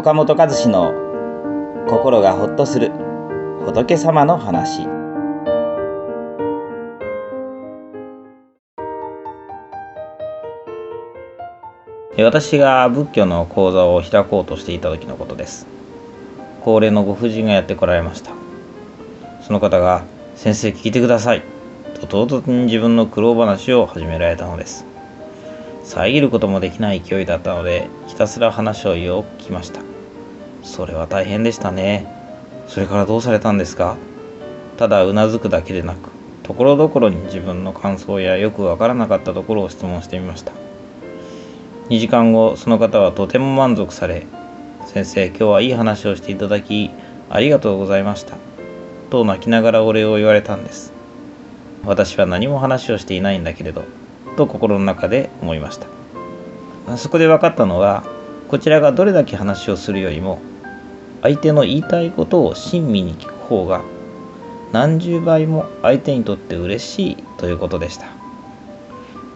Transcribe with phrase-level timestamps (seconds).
[0.00, 0.94] 岡本和志の
[1.86, 2.90] 心がほっとする
[3.66, 4.86] 仏様の話。
[12.16, 15.66] 私が仏教の講座を開こうとしていた時のことです。
[16.64, 18.32] 高齢のご婦人がやってこられました。
[19.42, 21.42] その方が「先生聞いてください」
[22.00, 24.89] と唐突に自分の苦労話を始められたのです。
[25.90, 29.82] 遮ることもできない勢いだったのでひたすら話をよく聞きました。
[30.62, 32.06] それは大変でしたね。
[32.68, 33.96] それからどうされたんですか？
[34.76, 36.10] ただうなずくだけでなく
[36.44, 40.52] ところどころに自分の感想やよくわからなかったところを質問してみました。
[41.88, 44.28] 2時間後その方はとても満足され
[44.86, 46.90] 先生今日はいい話をしていただき
[47.28, 48.36] ありがとうございました。
[49.10, 50.92] と泣きながらお礼を言われたんです。
[51.84, 53.82] 私は何も話をしていないんだけれど
[54.36, 56.96] と心の中で思いました。
[56.96, 58.02] そこで分かったのは
[58.48, 60.40] こちらがどれだけ話をするよりも
[61.22, 63.82] 相手の言いたいことを親身に聞く方が
[64.72, 68.06] 何十倍も相手にとって嬉しいということでした。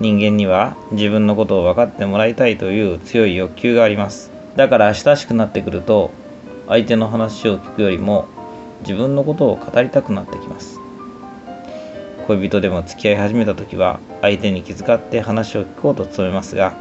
[0.00, 4.32] 人間には自分のことを分かってもらいたいという強い欲求があります。
[4.56, 6.10] だから親しくなってくると
[6.66, 8.26] 相手の話を聞くよりも
[8.80, 10.80] 自分のことを語りたくなってきます。
[12.26, 16.74] 恋人でも付き合い始めた時は相手に気遣って話を聞こうと努めますが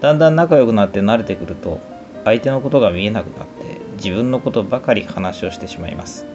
[0.00, 1.80] だんだん仲良くなって慣れてくると
[2.24, 6.26] 相手のことが見えなくなって自分のことばかり話をしてしまいます。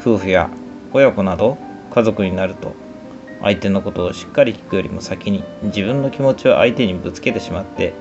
[0.00, 0.50] 夫婦や
[0.92, 1.58] 親子など
[1.92, 2.74] 家族になると
[3.42, 7.92] 相手のことをしっかり聞くよりも先に自分の気持ちを相手にぶつけてしまって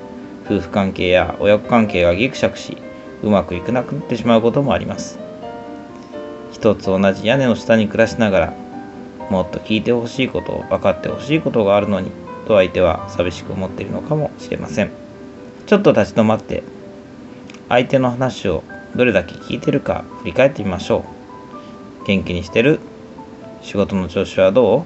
[0.46, 2.78] 夫婦関係や親子関係がギクシャクし
[3.22, 5.20] うまくいかなくなってしまうこともあります。
[6.52, 8.54] 一つ同じ屋根の下に暮らしながら
[9.30, 12.12] もっと聞いてほしいことを分かってほしいことがあるのに
[12.48, 14.92] と相手は寂しく思っているのかもしれません。
[15.68, 16.64] ちょっと立ち止まって
[17.70, 18.64] 相手の話を
[18.96, 21.06] どれだけ聞いてるか振り返ってみましょ
[22.04, 22.06] う。
[22.08, 22.80] 元気にしてる？
[23.62, 24.84] 仕事の調子はどう？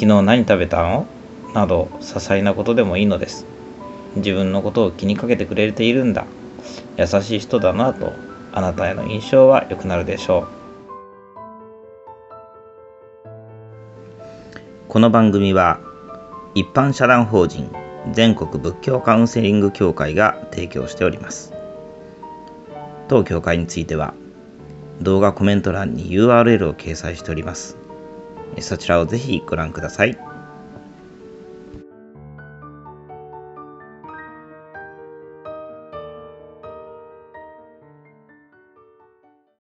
[0.00, 1.06] 昨日何食べたの？
[1.54, 3.46] など些細なことでもいいのです。
[4.16, 6.26] 自分のことを気にかけてくれているんだ。
[6.98, 8.12] 優しい人だなと
[8.52, 10.65] あなたへの印象は良くなるでしょう。
[14.88, 15.80] この番組は
[16.54, 17.70] 一般社団法人
[18.12, 21.52] 全国仏教カウンセリング協会が提供しております
[23.08, 24.14] 当協会については
[25.02, 27.76] 動画コメント欄に URL を掲載しております
[28.60, 30.35] そちらをぜひご覧ください。